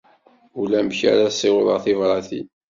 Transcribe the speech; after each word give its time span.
Ulamek 0.61 0.99
ara 1.11 1.27
ssiwḍen 1.33 1.77
tibratin. 1.83 2.47